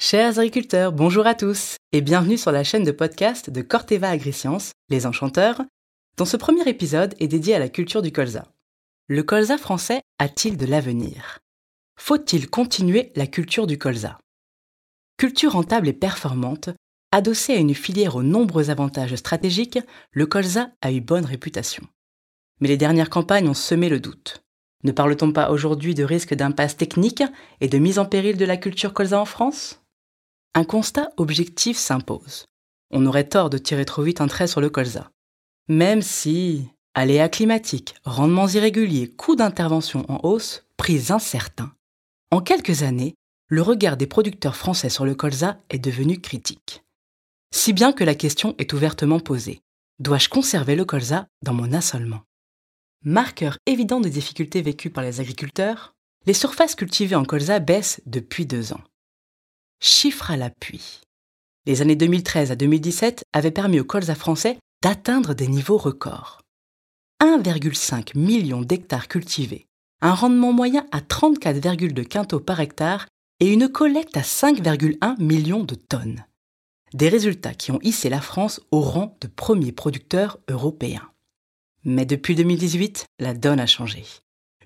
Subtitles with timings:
[0.00, 4.70] Chers agriculteurs, bonjour à tous et bienvenue sur la chaîne de podcast de Corteva Agriscience,
[4.90, 5.62] les enchanteurs,
[6.16, 8.46] dont ce premier épisode est dédié à la culture du colza.
[9.08, 11.40] Le colza français a-t-il de l'avenir?
[11.98, 14.20] Faut-il continuer la culture du colza?
[15.16, 16.70] Culture rentable et performante,
[17.10, 19.80] adossée à une filière aux nombreux avantages stratégiques,
[20.12, 21.82] le colza a eu bonne réputation.
[22.60, 24.44] Mais les dernières campagnes ont semé le doute.
[24.84, 27.24] Ne parle-t-on pas aujourd'hui de risque d'impasse technique
[27.60, 29.82] et de mise en péril de la culture colza en France?
[30.54, 32.46] Un constat objectif s'impose.
[32.90, 35.10] On aurait tort de tirer trop vite un trait sur le colza.
[35.68, 41.72] Même si aléas climatiques, rendements irréguliers, coûts d'intervention en hausse, prix incertains,
[42.30, 43.14] en quelques années,
[43.48, 46.84] le regard des producteurs français sur le colza est devenu critique.
[47.54, 49.62] Si bien que la question est ouvertement posée.
[49.98, 52.20] Dois-je conserver le colza dans mon assolement?
[53.02, 55.94] Marqueur évident des difficultés vécues par les agriculteurs,
[56.26, 58.82] les surfaces cultivées en colza baissent depuis deux ans.
[59.80, 61.02] Chiffre à l'appui.
[61.64, 66.40] Les années 2013 à 2017 avaient permis aux colza français d'atteindre des niveaux records.
[67.22, 69.66] 1,5 million d'hectares cultivés,
[70.00, 73.06] un rendement moyen à 34,2 quintaux par hectare
[73.38, 76.24] et une collecte à 5,1 millions de tonnes.
[76.92, 81.08] Des résultats qui ont hissé la France au rang de premier producteur européen.
[81.84, 84.04] Mais depuis 2018, la donne a changé.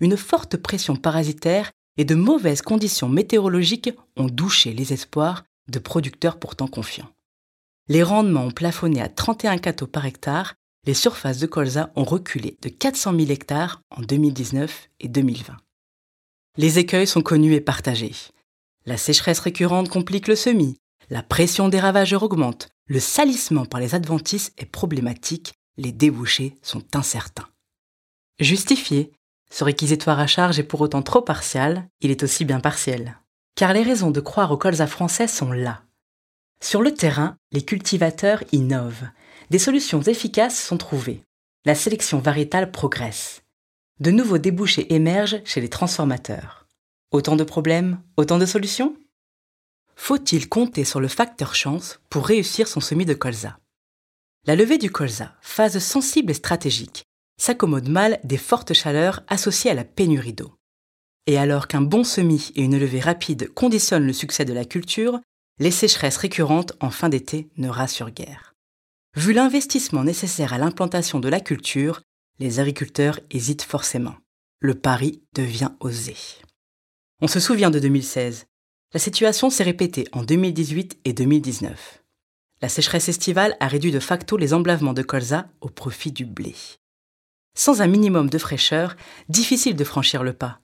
[0.00, 6.38] Une forte pression parasitaire et de mauvaises conditions météorologiques ont douché les espoirs de producteurs
[6.38, 7.10] pourtant confiants.
[7.88, 10.54] Les rendements ont plafonné à 31 cathos par hectare,
[10.86, 15.56] les surfaces de colza ont reculé de 400 000 hectares en 2019 et 2020.
[16.56, 18.14] Les écueils sont connus et partagés.
[18.84, 20.76] La sécheresse récurrente complique le semis,
[21.08, 26.84] la pression des ravageurs augmente, le salissement par les adventices est problématique, les débouchés sont
[26.96, 27.48] incertains.
[28.40, 29.12] Justifié,
[29.52, 33.18] ce réquisitoire à charge est pour autant trop partial, il est aussi bien partiel.
[33.54, 35.82] Car les raisons de croire au colza français sont là.
[36.62, 39.06] Sur le terrain, les cultivateurs innovent.
[39.50, 41.22] Des solutions efficaces sont trouvées.
[41.66, 43.42] La sélection variétale progresse.
[44.00, 46.66] De nouveaux débouchés émergent chez les transformateurs.
[47.10, 48.96] Autant de problèmes, autant de solutions?
[49.96, 53.58] Faut-il compter sur le facteur chance pour réussir son semis de colza?
[54.46, 57.04] La levée du colza, phase sensible et stratégique,
[57.38, 60.54] s'accommode mal des fortes chaleurs associées à la pénurie d'eau.
[61.26, 65.20] Et alors qu'un bon semis et une levée rapide conditionnent le succès de la culture,
[65.58, 68.54] les sécheresses récurrentes en fin d'été ne rassurent guère.
[69.16, 72.00] Vu l'investissement nécessaire à l'implantation de la culture,
[72.38, 74.16] les agriculteurs hésitent forcément.
[74.58, 76.16] Le pari devient osé.
[77.20, 78.46] On se souvient de 2016.
[78.94, 82.02] La situation s'est répétée en 2018 et 2019.
[82.62, 86.54] La sécheresse estivale a réduit de facto les emblavements de colza au profit du blé.
[87.54, 88.96] Sans un minimum de fraîcheur,
[89.28, 90.60] difficile de franchir le pas.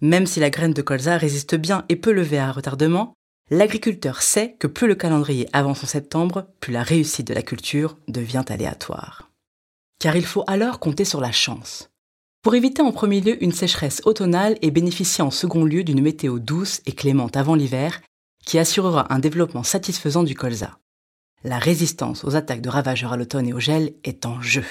[0.00, 3.14] Même si la graine de colza résiste bien et peut lever à retardement,
[3.50, 7.98] l'agriculteur sait que plus le calendrier avance en septembre, plus la réussite de la culture
[8.08, 9.30] devient aléatoire.
[9.98, 11.90] Car il faut alors compter sur la chance.
[12.42, 16.38] Pour éviter en premier lieu une sécheresse automnale et bénéficier en second lieu d'une météo
[16.38, 18.00] douce et clémente avant l'hiver,
[18.46, 20.78] qui assurera un développement satisfaisant du colza.
[21.44, 24.64] La résistance aux attaques de ravageurs à l'automne et au gel est en jeu.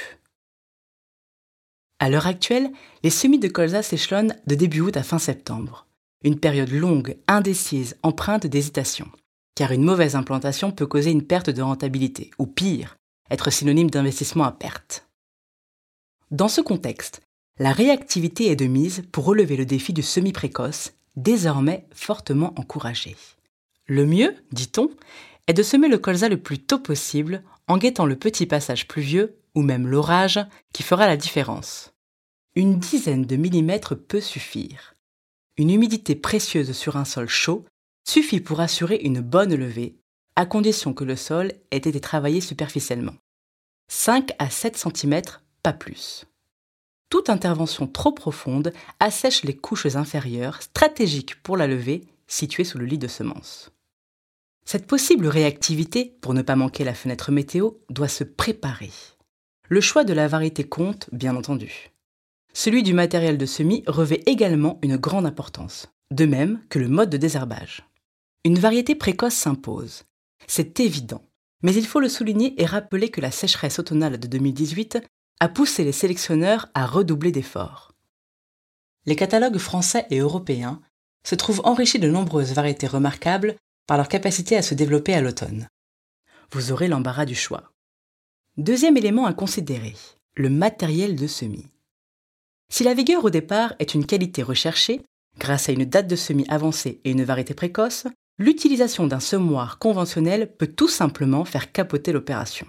[1.99, 2.71] À l'heure actuelle,
[3.03, 5.85] les semis de colza s'échelonnent de début août à fin septembre.
[6.23, 9.07] Une période longue, indécise, empreinte d'hésitation.
[9.55, 12.95] Car une mauvaise implantation peut causer une perte de rentabilité, ou pire,
[13.29, 15.07] être synonyme d'investissement à perte.
[16.31, 17.21] Dans ce contexte,
[17.57, 23.17] la réactivité est de mise pour relever le défi du semi précoce, désormais fortement encouragé.
[23.87, 24.89] Le mieux, dit-on,
[25.47, 29.38] est de semer le colza le plus tôt possible en guettant le petit passage pluvieux
[29.55, 30.39] ou même l'orage
[30.73, 31.93] qui fera la différence.
[32.55, 34.95] Une dizaine de millimètres peut suffire.
[35.57, 37.65] Une humidité précieuse sur un sol chaud
[38.07, 39.97] suffit pour assurer une bonne levée,
[40.35, 43.15] à condition que le sol ait été travaillé superficiellement.
[43.89, 45.21] 5 à 7 cm,
[45.63, 46.25] pas plus.
[47.09, 52.85] Toute intervention trop profonde assèche les couches inférieures stratégiques pour la levée situées sous le
[52.85, 53.71] lit de semences.
[54.63, 58.91] Cette possible réactivité, pour ne pas manquer la fenêtre météo, doit se préparer.
[59.71, 61.91] Le choix de la variété compte, bien entendu.
[62.53, 67.11] Celui du matériel de semis revêt également une grande importance, de même que le mode
[67.11, 67.87] de désherbage.
[68.43, 70.05] Une variété précoce s'impose.
[70.47, 71.21] C'est évident,
[71.61, 74.97] mais il faut le souligner et rappeler que la sécheresse automnale de 2018
[75.39, 77.93] a poussé les sélectionneurs à redoubler d'efforts.
[79.05, 80.81] Les catalogues français et européens
[81.23, 83.55] se trouvent enrichis de nombreuses variétés remarquables
[83.85, 85.67] par leur capacité à se développer à l'automne.
[86.51, 87.71] Vous aurez l'embarras du choix.
[88.57, 89.95] Deuxième élément à considérer,
[90.35, 91.67] le matériel de semis.
[92.71, 95.01] Si la vigueur au départ est une qualité recherchée,
[95.37, 98.05] grâce à une date de semis avancée et une variété précoce,
[98.37, 102.67] l'utilisation d'un semoir conventionnel peut tout simplement faire capoter l'opération.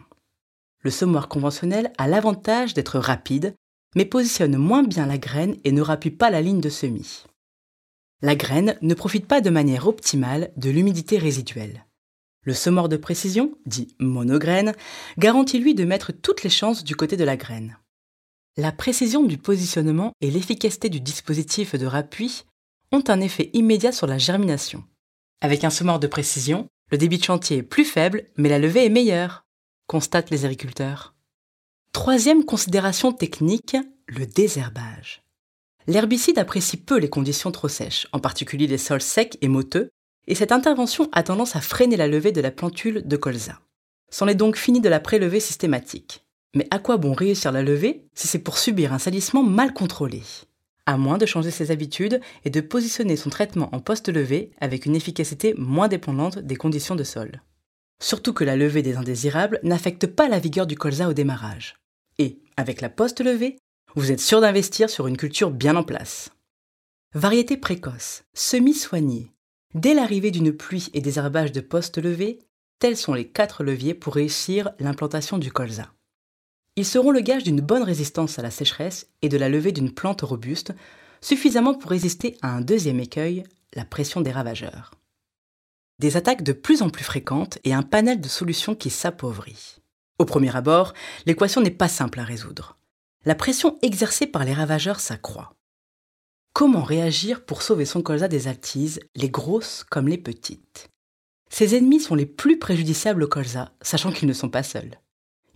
[0.82, 3.54] Le semoir conventionnel a l'avantage d'être rapide,
[3.94, 7.24] mais positionne moins bien la graine et ne rappuie pas la ligne de semis.
[8.22, 11.84] La graine ne profite pas de manière optimale de l'humidité résiduelle.
[12.44, 14.74] Le semoir de précision, dit monograine,
[15.18, 17.78] garantit lui de mettre toutes les chances du côté de la graine.
[18.56, 22.44] La précision du positionnement et l'efficacité du dispositif de rappui
[22.92, 24.84] ont un effet immédiat sur la germination.
[25.40, 28.86] Avec un semoir de précision, le débit de chantier est plus faible, mais la levée
[28.86, 29.44] est meilleure,
[29.86, 31.14] constatent les agriculteurs.
[31.92, 33.76] Troisième considération technique,
[34.06, 35.22] le désherbage.
[35.86, 39.90] L'herbicide apprécie peu les conditions trop sèches, en particulier les sols secs et moteux,
[40.26, 43.60] et cette intervention a tendance à freiner la levée de la plantule de colza.
[44.10, 46.24] C'en est donc fini de la prélever systématique.
[46.54, 50.22] Mais à quoi bon réussir la levée si c'est pour subir un salissement mal contrôlé?
[50.86, 54.96] À moins de changer ses habitudes et de positionner son traitement en post-levée avec une
[54.96, 57.42] efficacité moins dépendante des conditions de sol.
[58.02, 61.76] Surtout que la levée des indésirables n'affecte pas la vigueur du colza au démarrage.
[62.18, 63.58] Et, avec la post-levée,
[63.94, 66.30] vous êtes sûr d'investir sur une culture bien en place.
[67.14, 69.30] Variété précoce, semi-soignée.
[69.74, 72.40] Dès l'arrivée d'une pluie et des herbages de post-levée,
[72.80, 75.92] tels sont les quatre leviers pour réussir l'implantation du colza.
[76.76, 79.92] Ils seront le gage d'une bonne résistance à la sécheresse et de la levée d'une
[79.92, 80.72] plante robuste,
[81.20, 83.44] suffisamment pour résister à un deuxième écueil,
[83.74, 84.92] la pression des ravageurs.
[86.00, 89.76] Des attaques de plus en plus fréquentes et un panel de solutions qui s'appauvrit.
[90.18, 90.94] Au premier abord,
[91.26, 92.78] l'équation n'est pas simple à résoudre.
[93.24, 95.54] La pression exercée par les ravageurs s'accroît.
[96.52, 100.88] Comment réagir pour sauver son colza des altises, les grosses comme les petites?
[101.48, 105.00] Ces ennemis sont les plus préjudiciables au colza, sachant qu'ils ne sont pas seuls.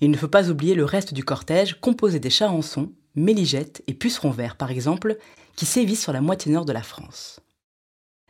[0.00, 4.30] Il ne faut pas oublier le reste du cortège composé des charançons, méligettes et pucerons
[4.30, 5.18] verts par exemple,
[5.56, 7.40] qui sévissent sur la moitié nord de la France.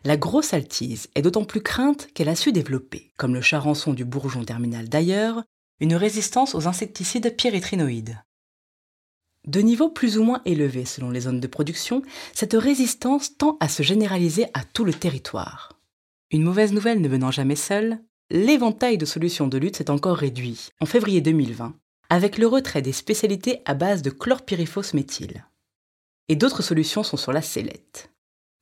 [0.04, 4.04] La grosse altise est d'autant plus crainte qu'elle a su développer, comme le charançon du
[4.04, 5.42] bourgeon terminal d'ailleurs,
[5.80, 8.18] une résistance aux insecticides pyrétrinoïdes.
[9.46, 12.02] De niveau plus ou moins élevé selon les zones de production,
[12.32, 15.78] cette résistance tend à se généraliser à tout le territoire.
[16.30, 18.00] Une mauvaise nouvelle ne venant jamais seule,
[18.30, 21.74] l'éventail de solutions de lutte s'est encore réduit en février 2020
[22.10, 25.46] avec le retrait des spécialités à base de chlorpyrifos méthyle.
[26.28, 28.10] Et d'autres solutions sont sur la sellette.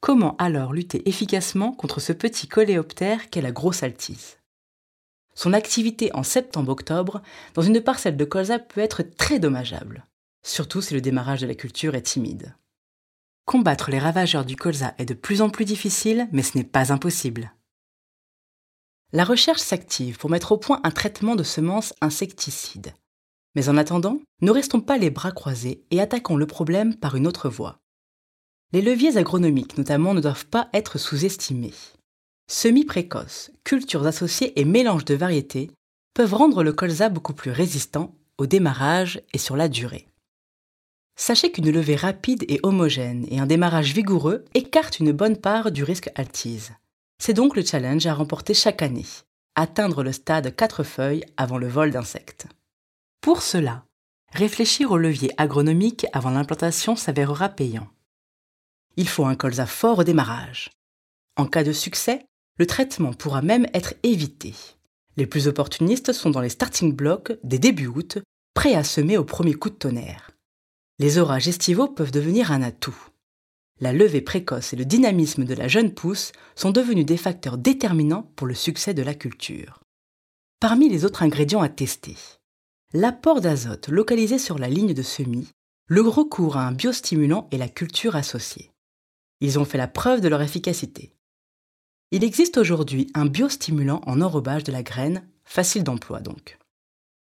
[0.01, 4.39] Comment alors lutter efficacement contre ce petit coléoptère qu'est la grosse altise?
[5.35, 7.23] Son activité en septembre-octobre
[7.55, 10.07] dans une parcelle de colza peut être très dommageable,
[10.43, 12.57] surtout si le démarrage de la culture est timide.
[13.45, 16.93] Combattre les ravageurs du colza est de plus en plus difficile, mais ce n'est pas
[16.93, 17.53] impossible.
[19.13, 22.95] La recherche s'active pour mettre au point un traitement de semences insecticides.
[23.55, 27.27] Mais en attendant, ne restons pas les bras croisés et attaquons le problème par une
[27.27, 27.81] autre voie.
[28.73, 31.75] Les leviers agronomiques notamment ne doivent pas être sous-estimés.
[32.51, 35.71] Semis précoces, cultures associées et mélanges de variétés
[36.15, 40.07] peuvent rendre le colza beaucoup plus résistant au démarrage et sur la durée.
[41.17, 45.85] Sachez qu'une levée rapide et homogène et un démarrage vigoureux écartent une bonne part du
[45.85, 46.73] risque altise.
[47.19, 49.07] C'est donc le challenge à remporter chaque année,
[49.55, 52.47] atteindre le stade 4 feuilles avant le vol d'insectes.
[53.21, 53.85] Pour cela,
[54.33, 57.89] réfléchir au levier agronomique avant l'implantation s'avérera payant.
[58.97, 60.71] Il faut un colza fort au démarrage.
[61.37, 62.27] En cas de succès,
[62.59, 64.55] le traitement pourra même être évité.
[65.17, 68.19] Les plus opportunistes sont dans les starting blocks des débuts août,
[68.55, 70.32] prêts à semer au premier coup de tonnerre.
[71.03, 72.97] Les orages estivaux peuvent devenir un atout
[73.83, 78.31] la levée précoce et le dynamisme de la jeune pousse sont devenus des facteurs déterminants
[78.37, 79.81] pour le succès de la culture.
[80.61, 82.15] Parmi les autres ingrédients à tester,
[82.95, 85.49] l'apport d'azote localisé sur la ligne de semis,
[85.89, 88.71] le recours à un biostimulant et la culture associée.
[89.41, 91.17] Ils ont fait la preuve de leur efficacité.
[92.13, 96.57] Il existe aujourd'hui un biostimulant en enrobage de la graine, facile d'emploi donc.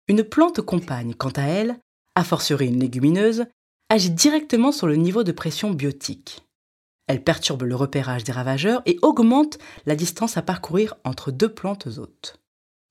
[0.07, 1.79] Une plante compagne, quant à elle,
[2.15, 3.47] a fortiori une légumineuse,
[3.93, 6.47] agit directement sur le niveau de pression biotique.
[7.09, 11.89] Elle perturbe le repérage des ravageurs et augmente la distance à parcourir entre deux plantes
[11.99, 12.41] hôtes.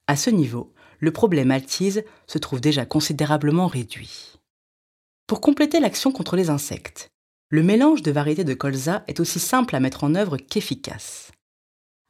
[0.06, 4.34] À ce niveau, le problème altise se trouve déjà considérablement réduit.
[5.26, 7.10] Pour compléter l'action contre les insectes,
[7.50, 11.32] le mélange de variétés de colza est aussi simple à mettre en œuvre qu'efficace.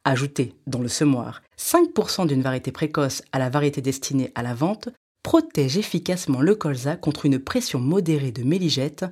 [0.04, 4.90] Ajouter, dans le semoir, 5% d'une variété précoce à la variété destinée à la vente
[5.22, 9.04] protège efficacement le colza contre une pression modérée de méligette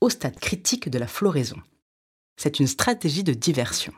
[0.00, 1.58] au stade critique de la floraison.
[2.36, 3.92] C'est une stratégie de diversion.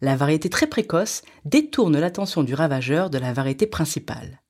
[0.00, 4.42] La variété très précoce détourne l'attention du ravageur de la variété principale.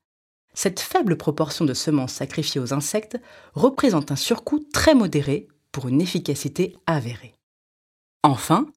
[0.53, 3.19] Cette faible proportion de semences sacrifiées aux insectes
[3.53, 7.35] représente un surcoût très modéré pour une efficacité avérée.
[8.23, 8.67] Enfin,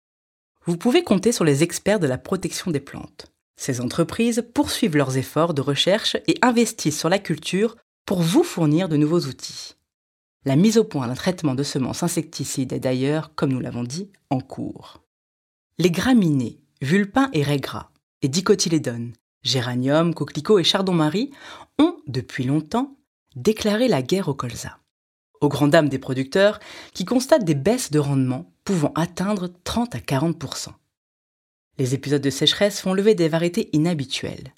[0.67, 3.33] vous pouvez compter sur les experts de la protection des plantes.
[3.61, 7.77] Ces entreprises poursuivent leurs efforts de recherche et investissent sur la culture
[8.07, 9.77] pour vous fournir de nouveaux outils.
[10.47, 14.09] La mise au point d'un traitement de semences insecticides est d'ailleurs, comme nous l'avons dit,
[14.31, 15.03] en cours.
[15.77, 17.61] Les graminées, vulpin et raies
[18.23, 19.13] et dicotylédones,
[19.43, 21.31] géranium, coquelicot et chardon-marie
[21.79, 22.97] ont, depuis longtemps,
[23.37, 24.79] déclaré la guerre au colza.
[25.43, 26.61] Aux grandes dames des producteurs
[26.95, 30.80] qui constatent des baisses de rendement pouvant atteindre 30 à 40
[31.81, 34.53] Les épisodes de sécheresse font lever des variétés inhabituelles.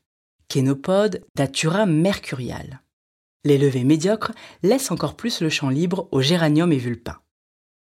[0.49, 2.83] Kénopode, Datura mercurial.
[3.45, 4.33] Les levées médiocres
[4.65, 7.21] laissent encore plus le champ libre aux géranium et vulpins.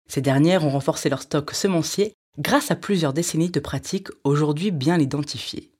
[0.09, 4.99] Ces dernières ont renforcé leur stock semencier grâce à plusieurs décennies de pratiques aujourd'hui bien
[4.99, 5.71] identifiées.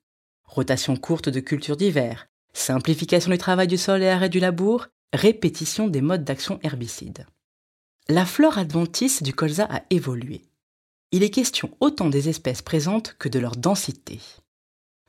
[0.46, 5.88] Rotation courte de cultures d'hiver, simplification du travail du sol et arrêt du labour, répétition
[5.88, 7.26] des modes d'action herbicides.
[8.08, 10.44] La flore adventice du colza a évolué.
[11.12, 14.20] Il est question autant des espèces présentes que de leur densité.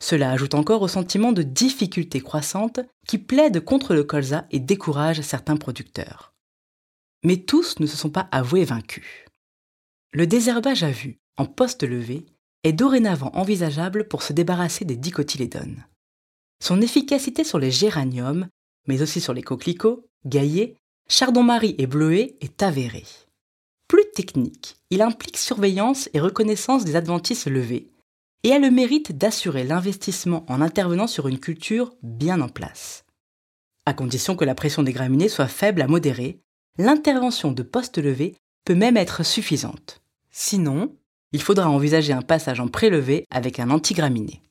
[0.00, 5.22] Cela ajoute encore au sentiment de difficulté croissante qui plaide contre le colza et décourage
[5.22, 6.32] certains producteurs.
[7.24, 9.24] Mais tous ne se sont pas avoués vaincus.
[10.12, 12.26] Le désherbage à vue, en poste levé,
[12.62, 15.84] est dorénavant envisageable pour se débarrasser des dicotylédones.
[16.62, 18.48] Son efficacité sur les géraniums,
[18.86, 20.76] mais aussi sur les coquelicots, gaillets,
[21.08, 23.04] chardon-marie et bleuets est avérée.
[24.90, 27.90] Il implique surveillance et reconnaissance des adventices levés,
[28.44, 33.04] et a le mérite d'assurer l'investissement en intervenant sur une culture bien en place.
[33.86, 36.40] À condition que la pression des graminées soit faible à modérée,
[36.76, 40.02] l'intervention de poste levé peut même être suffisante.
[40.30, 40.94] Sinon,
[41.32, 44.42] il faudra envisager un passage en prélevé avec un antigraminé.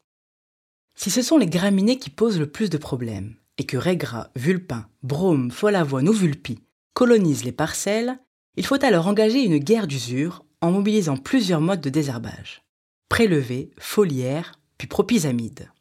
[0.96, 4.88] Si ce sont les graminées qui posent le plus de problèmes, et que raigra, vulpin,
[5.04, 6.60] brome, folavoine ou vulpi
[6.94, 8.20] colonisent les parcelles,
[8.58, 12.62] il faut alors engager une guerre d'usure en mobilisant plusieurs modes de désherbage
[13.10, 15.72] prélevé, foliaire, puis propisamide.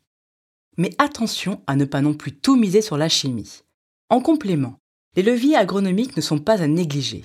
[0.77, 3.63] Mais attention à ne pas non plus tout miser sur la chimie.
[4.11, 4.79] En complément,
[5.17, 7.25] les leviers agronomiques ne sont pas à négliger,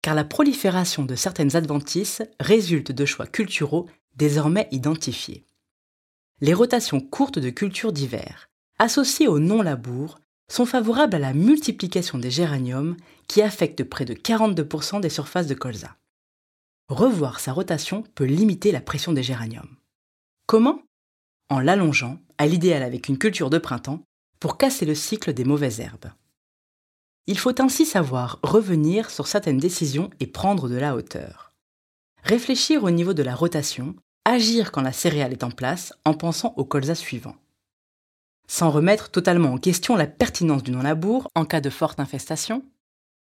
[0.00, 5.44] car la prolifération de certaines adventices résulte de choix culturaux désormais identifiés.
[6.40, 10.18] Les rotations courtes de cultures d'hiver, associées au non-labour,
[10.52, 15.54] sont favorables à la multiplication des géraniums qui affectent près de 42% des surfaces de
[15.54, 15.96] colza
[16.92, 19.76] revoir sa rotation peut limiter la pression des géraniums.
[20.46, 20.82] Comment?
[21.48, 24.02] En l'allongeant, à l'idéal avec une culture de printemps,
[24.40, 26.10] pour casser le cycle des mauvaises herbes.
[27.26, 31.52] Il faut ainsi savoir revenir sur certaines décisions et prendre de la hauteur.
[32.24, 33.94] Réfléchir au niveau de la rotation,
[34.24, 37.36] agir quand la céréale est en place en pensant au colza suivant.
[38.54, 42.62] Sans remettre totalement en question la pertinence du non-labour en cas de forte infestation,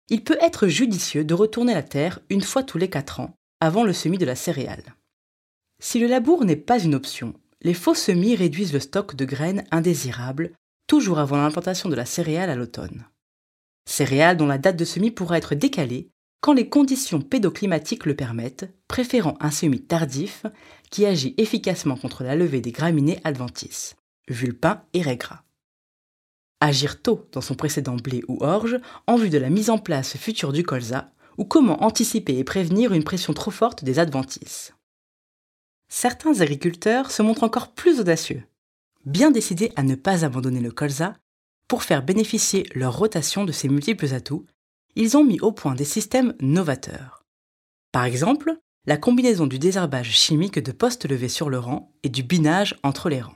[0.09, 3.85] il peut être judicieux de retourner la terre une fois tous les 4 ans, avant
[3.85, 4.93] le semis de la céréale.
[5.81, 9.63] Si le labour n'est pas une option, les faux semis réduisent le stock de graines
[9.71, 10.51] indésirables,
[10.85, 13.05] toujours avant l'implantation de la céréale à l'automne.
[13.89, 16.09] Céréales dont la date de semis pourra être décalée
[16.41, 20.45] quand les conditions pédoclimatiques le permettent, préférant un semis tardif
[20.91, 23.95] qui agit efficacement contre la levée des graminées adventices,
[24.29, 25.45] vulpin et raigra
[26.65, 30.17] agir tôt dans son précédent blé ou orge en vue de la mise en place
[30.17, 34.73] future du colza, ou comment anticiper et prévenir une pression trop forte des adventices.
[35.89, 38.43] Certains agriculteurs se montrent encore plus audacieux,
[39.05, 41.15] bien décidés à ne pas abandonner le colza
[41.67, 44.45] pour faire bénéficier leur rotation de ses multiples atouts,
[44.95, 47.23] ils ont mis au point des systèmes novateurs.
[47.91, 48.55] Par exemple,
[48.85, 53.09] la combinaison du désherbage chimique de postes levés sur le rang et du binage entre
[53.09, 53.35] les rangs.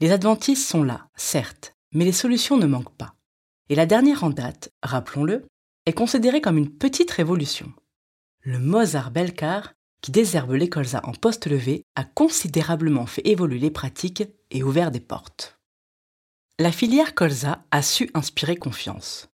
[0.00, 3.14] Les adventices sont là, certes, mais les solutions ne manquent pas.
[3.68, 5.46] Et la dernière en date, rappelons-le,
[5.86, 7.72] est considérée comme une petite révolution.
[8.42, 13.70] Le Mozart Belcar, qui désherbe les colzas en poste levé, a considérablement fait évoluer les
[13.70, 15.58] pratiques et ouvert des portes.
[16.60, 19.28] La filière colza a su inspirer confiance.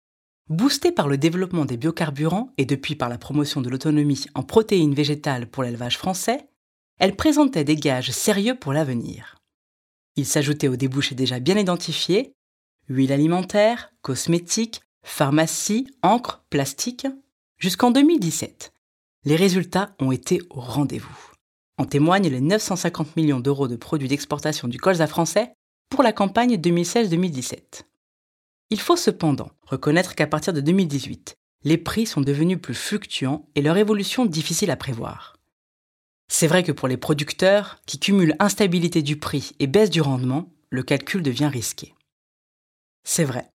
[0.50, 4.94] Boostée par le développement des biocarburants et depuis par la promotion de l'autonomie en protéines
[4.94, 6.50] végétales pour l'élevage français,
[7.00, 9.36] elle présentait des gages sérieux pour l'avenir.
[10.16, 12.34] Il s'ajoutait aux débouchés déjà bien identifiés
[12.90, 17.08] huile alimentaire, cosmétiques, pharmacie, encre, plastique,
[17.58, 18.74] jusqu'en 2017.
[19.26, 21.32] Les résultats ont été au rendez-vous.
[21.78, 25.54] En témoignent les 950 millions d'euros de produits d'exportation du colza français
[25.90, 27.84] pour la campagne 2016-2017.
[28.70, 33.62] Il faut cependant reconnaître qu'à partir de 2018, les prix sont devenus plus fluctuants et
[33.62, 35.33] leur évolution difficile à prévoir.
[36.36, 40.52] C'est vrai que pour les producteurs, qui cumulent instabilité du prix et baisse du rendement,
[40.72, 41.94] le calcul devient risqué.
[43.04, 43.52] C'est vrai.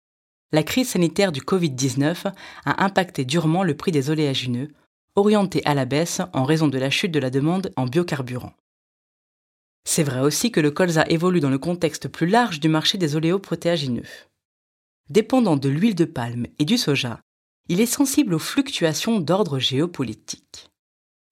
[0.52, 2.32] La crise sanitaire du Covid-19
[2.66, 4.68] a impacté durement le prix des oléagineux,
[5.16, 8.54] orienté à la baisse en raison de la chute de la demande en biocarburants.
[9.84, 13.16] C'est vrai aussi que le colza évolue dans le contexte plus large du marché des
[13.16, 14.06] oléoprotéagineux.
[15.10, 17.18] Dépendant de l'huile de palme et du soja,
[17.68, 20.67] il est sensible aux fluctuations d'ordre géopolitique.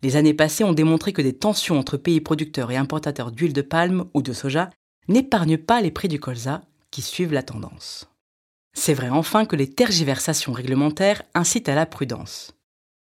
[0.02, 3.62] Les années passées ont démontré que des tensions entre pays producteurs et importateurs d'huile de
[3.62, 4.70] palme ou de soja
[5.08, 8.08] n'épargnent pas les prix du colza qui suivent la tendance.
[8.74, 12.52] C'est vrai enfin que les tergiversations réglementaires incitent à la prudence.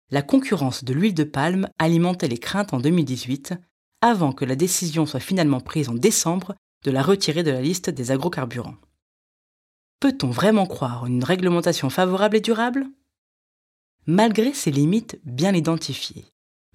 [0.10, 3.54] La concurrence de l'huile de palme alimentait les craintes en 2018
[4.02, 7.90] avant que la décision soit finalement prise en décembre de la retirer de la liste
[7.90, 8.78] des agrocarburants.
[10.00, 12.88] Peut-on vraiment croire une réglementation favorable et durable?
[14.08, 16.26] Malgré ses limites bien identifiées,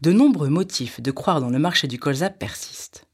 [0.03, 3.07] de nombreux motifs de croire dans le marché du colza persistent.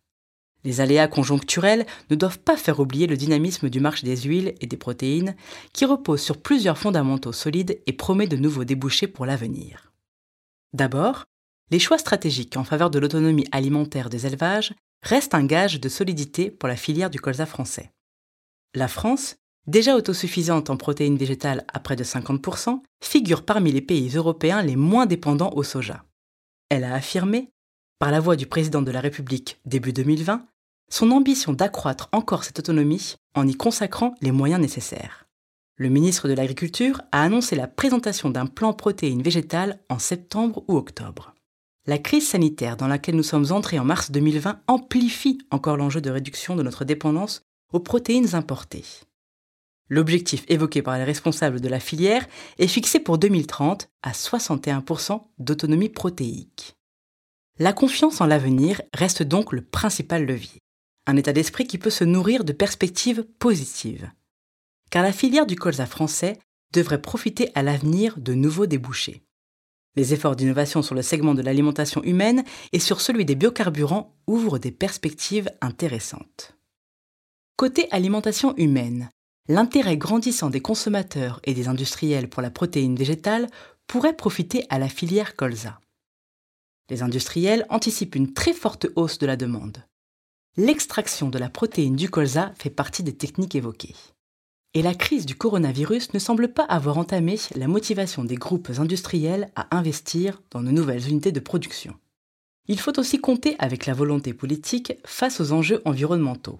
[0.64, 4.66] Les aléas conjoncturels ne doivent pas faire oublier le dynamisme du marché des huiles et
[4.66, 5.34] des protéines,
[5.72, 9.92] qui repose sur plusieurs fondamentaux solides et promet de nouveaux débouchés pour l'avenir.
[10.72, 11.24] D'abord,
[11.70, 16.50] les choix stratégiques en faveur de l'autonomie alimentaire des élevages restent un gage de solidité
[16.50, 17.90] pour la filière du colza français.
[18.74, 19.36] La France,
[19.66, 24.76] déjà autosuffisante en protéines végétales à près de 50%, figure parmi les pays européens les
[24.76, 26.04] moins dépendants au soja.
[26.74, 27.50] Elle a affirmé,
[27.98, 30.46] par la voix du président de la République début 2020,
[30.90, 35.26] son ambition d'accroître encore cette autonomie en y consacrant les moyens nécessaires.
[35.76, 40.78] Le ministre de l'Agriculture a annoncé la présentation d'un plan protéines végétales en septembre ou
[40.78, 41.34] octobre.
[41.86, 46.08] La crise sanitaire dans laquelle nous sommes entrés en mars 2020 amplifie encore l'enjeu de
[46.08, 47.42] réduction de notre dépendance
[47.74, 48.86] aux protéines importées.
[49.92, 55.90] L'objectif évoqué par les responsables de la filière est fixé pour 2030 à 61% d'autonomie
[55.90, 56.78] protéique.
[57.58, 60.60] La confiance en l'avenir reste donc le principal levier,
[61.06, 64.10] un état d'esprit qui peut se nourrir de perspectives positives.
[64.90, 66.38] Car la filière du colza français
[66.72, 69.20] devrait profiter à l'avenir de nouveaux débouchés.
[69.94, 74.58] Les efforts d'innovation sur le segment de l'alimentation humaine et sur celui des biocarburants ouvrent
[74.58, 76.56] des perspectives intéressantes.
[77.58, 79.10] Côté alimentation humaine,
[79.48, 83.48] l'intérêt grandissant des consommateurs et des industriels pour la protéine végétale
[83.86, 85.80] pourrait profiter à la filière colza.
[86.90, 89.78] Les industriels anticipent une très forte hausse de la demande.
[90.56, 93.94] L'extraction de la protéine du colza fait partie des techniques évoquées.
[94.74, 99.50] Et la crise du coronavirus ne semble pas avoir entamé la motivation des groupes industriels
[99.54, 101.94] à investir dans de nouvelles unités de production.
[102.68, 106.58] Il faut aussi compter avec la volonté politique face aux enjeux environnementaux.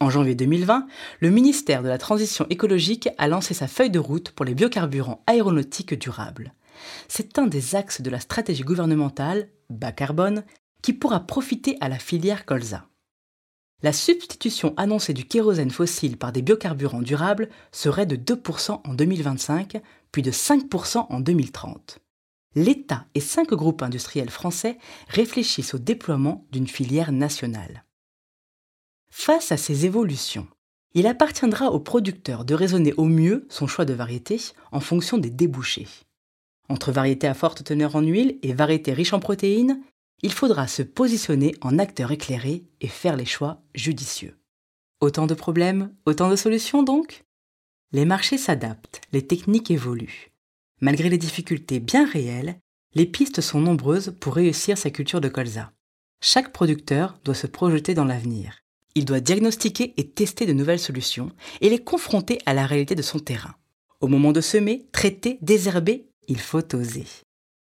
[0.00, 0.86] En janvier 2020,
[1.20, 5.22] le ministère de la Transition écologique a lancé sa feuille de route pour les biocarburants
[5.26, 6.52] aéronautiques durables.
[7.08, 10.44] C'est un des axes de la stratégie gouvernementale, bas carbone,
[10.82, 12.86] qui pourra profiter à la filière colza.
[13.82, 19.80] La substitution annoncée du kérosène fossile par des biocarburants durables serait de 2% en 2025,
[20.10, 21.98] puis de 5% en 2030.
[22.54, 24.78] L'État et cinq groupes industriels français
[25.08, 27.84] réfléchissent au déploiement d'une filière nationale.
[29.16, 30.48] Face à ces évolutions,
[30.92, 34.38] il appartiendra au producteur de raisonner au mieux son choix de variété
[34.72, 35.86] en fonction des débouchés.
[36.68, 39.80] Entre variétés à forte teneur en huile et variétés riches en protéines,
[40.22, 44.36] il faudra se positionner en acteur éclairé et faire les choix judicieux.
[45.00, 47.24] Autant de problèmes, autant de solutions donc?
[47.92, 50.32] Les marchés s'adaptent, les techniques évoluent.
[50.80, 52.58] Malgré les difficultés bien réelles,
[52.94, 55.72] les pistes sont nombreuses pour réussir sa culture de colza.
[56.20, 58.63] Chaque producteur doit se projeter dans l'avenir.
[58.94, 61.30] Il doit diagnostiquer et tester de nouvelles solutions
[61.60, 63.54] et les confronter à la réalité de son terrain.
[64.00, 67.06] Au moment de semer, traiter, désherber, il faut oser.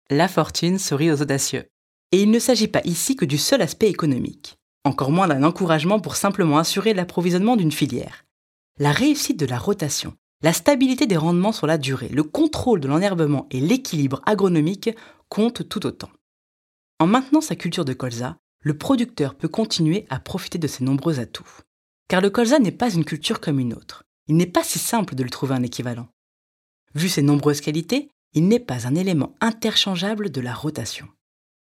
[0.09, 1.65] La fortune sourit aux audacieux.
[2.11, 5.99] Et il ne s'agit pas ici que du seul aspect économique, encore moins d'un encouragement
[5.99, 8.25] pour simplement assurer l'approvisionnement d'une filière.
[8.77, 12.87] La réussite de la rotation, la stabilité des rendements sur la durée, le contrôle de
[12.87, 14.89] l'enherbement et l'équilibre agronomique
[15.29, 16.09] comptent tout autant.
[16.99, 21.19] En maintenant sa culture de colza, le producteur peut continuer à profiter de ses nombreux
[21.19, 21.59] atouts.
[22.07, 24.03] Car le colza n'est pas une culture comme une autre.
[24.27, 26.07] Il n'est pas si simple de lui trouver un équivalent.
[26.95, 31.07] Vu ses nombreuses qualités, il n'est pas un élément interchangeable de la rotation.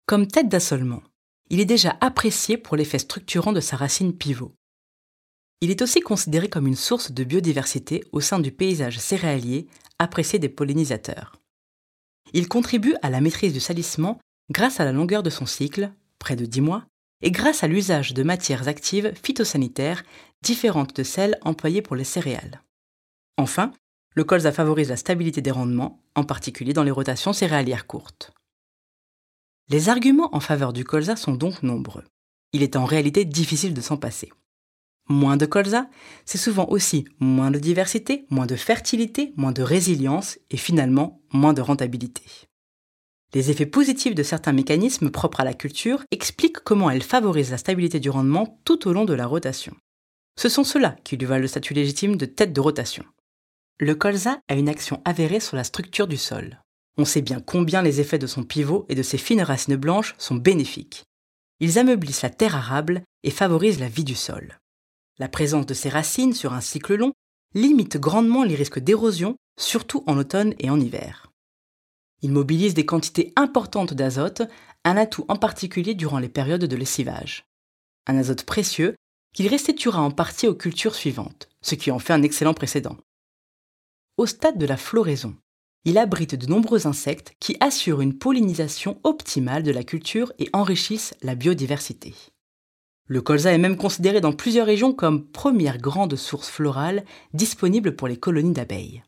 [0.06, 1.02] Comme tête d'assolement,
[1.50, 4.54] il est déjà apprécié pour l'effet structurant de sa racine pivot.
[5.60, 9.66] Il est aussi considéré comme une source de biodiversité au sein du paysage céréalier
[9.98, 11.36] apprécié des pollinisateurs.
[12.32, 14.18] Il contribue à la maîtrise du salissement
[14.50, 16.86] grâce à la longueur de son cycle, près de 10 mois,
[17.22, 20.02] et grâce à l'usage de matières actives phytosanitaires
[20.42, 22.62] différentes de celles employées pour les céréales.
[23.36, 23.72] Enfin,
[24.14, 28.32] le colza favorise la stabilité des rendements, en particulier dans les rotations céréalières courtes.
[29.68, 32.04] Les arguments en faveur du colza sont donc nombreux.
[32.52, 34.30] Il est en réalité difficile de s'en passer.
[35.08, 35.88] Moins de colza,
[36.24, 41.54] c'est souvent aussi moins de diversité, moins de fertilité, moins de résilience et finalement moins
[41.54, 42.22] de rentabilité.
[43.34, 47.56] Les effets positifs de certains mécanismes propres à la culture expliquent comment elle favorise la
[47.56, 49.74] stabilité du rendement tout au long de la rotation.
[50.38, 53.04] Ce sont ceux-là qui lui valent le statut légitime de tête de rotation.
[53.80, 56.60] Le colza a une action avérée sur la structure du sol.
[56.98, 60.14] On sait bien combien les effets de son pivot et de ses fines racines blanches
[60.18, 61.04] sont bénéfiques.
[61.60, 64.58] Ils ameublissent la terre arable et favorisent la vie du sol.
[65.18, 67.12] La présence de ces racines sur un cycle long
[67.54, 71.31] limite grandement les risques d'érosion, surtout en automne et en hiver.
[72.22, 74.42] Il mobilise des quantités importantes d'azote,
[74.84, 77.44] un atout en particulier durant les périodes de lessivage.
[78.06, 78.94] Un azote précieux
[79.34, 82.96] qu'il restituera en partie aux cultures suivantes, ce qui en fait un excellent précédent.
[84.16, 85.34] Au stade de la floraison,
[85.84, 91.14] il abrite de nombreux insectes qui assurent une pollinisation optimale de la culture et enrichissent
[91.22, 92.14] la biodiversité.
[93.08, 97.04] Le colza est même considéré dans plusieurs régions comme première grande source florale
[97.34, 99.02] disponible pour les colonies d'abeilles.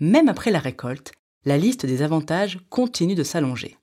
[0.00, 1.12] Même après la récolte,
[1.46, 3.78] la liste des avantages continue de s'allonger.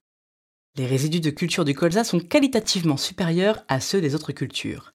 [0.76, 4.92] Les résidus de culture du colza sont qualitativement supérieurs à ceux des autres cultures.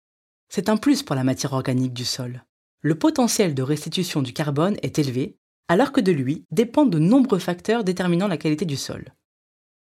[0.51, 2.45] C'est un plus pour la matière organique du sol.
[2.83, 7.39] Le potentiel de restitution du carbone est élevé, alors que de lui dépendent de nombreux
[7.39, 9.15] facteurs déterminant la qualité du sol.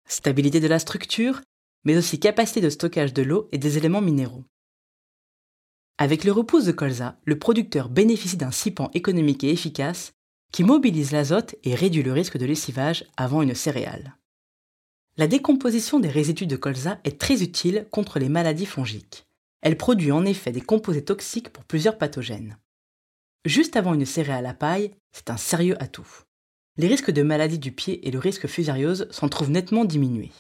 [0.08, 1.40] Stabilité de la structure,
[1.84, 4.44] mais aussi capacité de stockage de l'eau et des éléments minéraux.
[5.98, 10.12] Avec le repousse de colza, le producteur bénéficie d'un cipant économique et efficace
[10.56, 14.16] qui mobilise l'azote et réduit le risque de lessivage avant une céréale.
[15.18, 19.26] La décomposition des résidus de colza est très utile contre les maladies fongiques.
[19.60, 22.56] Elle produit en effet des composés toxiques pour plusieurs pathogènes.
[23.44, 26.08] Juste avant une céréale à paille, c'est un sérieux atout.
[26.78, 30.32] Les risques de maladies du pied et le risque fusariose s'en trouvent nettement diminués.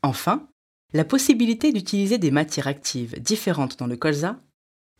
[0.00, 0.48] Enfin,
[0.94, 4.40] la possibilité d'utiliser des matières actives différentes dans le colza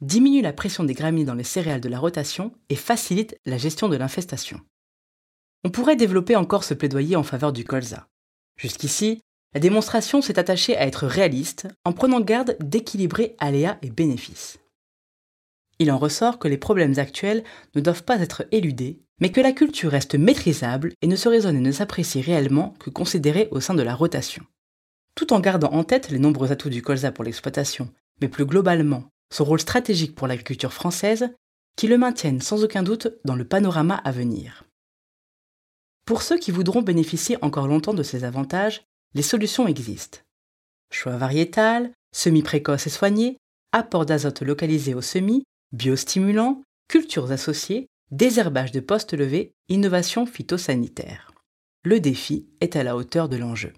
[0.00, 3.88] diminue la pression des graminées dans les céréales de la rotation et facilite la gestion
[3.88, 4.60] de l'infestation.
[5.64, 8.08] On pourrait développer encore ce plaidoyer en faveur du colza.
[8.56, 9.20] Jusqu'ici,
[9.54, 14.58] la démonstration s'est attachée à être réaliste en prenant garde d'équilibrer aléas et bénéfices.
[15.78, 19.52] Il en ressort que les problèmes actuels ne doivent pas être éludés, mais que la
[19.52, 23.74] culture reste maîtrisable et ne se raisonne et ne s'apprécie réellement que considérée au sein
[23.74, 24.44] de la rotation.
[25.14, 29.04] Tout en gardant en tête les nombreux atouts du colza pour l'exploitation, mais plus globalement
[29.32, 31.30] son rôle stratégique pour l'agriculture française,
[31.76, 34.64] qui le maintiennent sans aucun doute dans le panorama à venir.
[36.04, 38.84] Pour ceux qui voudront bénéficier encore longtemps de ces avantages,
[39.14, 40.18] les solutions existent.
[40.92, 43.38] Choix variétal, semis précoces et soignés,
[43.72, 51.32] apport d'azote localisé au semis, biostimulants, cultures associées, désherbage de postes levés, innovation phytosanitaire.
[51.84, 53.72] Le défi est à la hauteur de l'enjeu.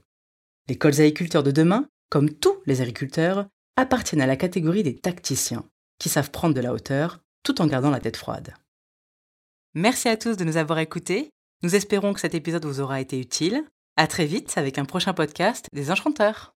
[0.68, 5.64] Les colzaïculteurs de demain, comme tous les agriculteurs, appartiennent à la catégorie des tacticiens,
[5.98, 8.54] qui savent prendre de la hauteur tout en gardant la tête froide.
[9.74, 11.30] Merci à tous de nous avoir écoutés.
[11.62, 13.64] Nous espérons que cet épisode vous aura été utile.
[13.96, 16.54] À très vite avec un prochain podcast des enchanteurs.